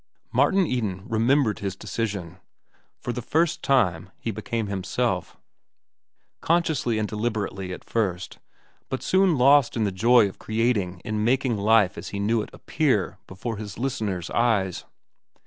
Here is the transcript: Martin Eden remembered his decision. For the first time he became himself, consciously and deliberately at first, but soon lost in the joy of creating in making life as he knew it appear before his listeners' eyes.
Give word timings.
Martin 0.31 0.65
Eden 0.65 1.03
remembered 1.07 1.59
his 1.59 1.75
decision. 1.75 2.39
For 2.97 3.13
the 3.13 3.21
first 3.21 3.61
time 3.61 4.09
he 4.17 4.31
became 4.31 4.65
himself, 4.65 5.37
consciously 6.41 6.97
and 6.97 7.07
deliberately 7.07 7.71
at 7.71 7.83
first, 7.83 8.39
but 8.89 9.03
soon 9.03 9.37
lost 9.37 9.77
in 9.77 9.83
the 9.83 9.91
joy 9.91 10.27
of 10.27 10.39
creating 10.39 11.03
in 11.05 11.23
making 11.23 11.55
life 11.55 11.99
as 11.99 12.07
he 12.09 12.19
knew 12.19 12.41
it 12.41 12.49
appear 12.51 13.19
before 13.27 13.57
his 13.57 13.77
listeners' 13.77 14.31
eyes. 14.31 14.85